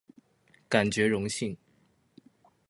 [0.67, 1.55] 感覺榮幸